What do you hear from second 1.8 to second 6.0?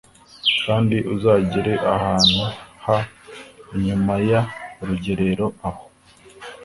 ahantu h inyuma y urugerero aho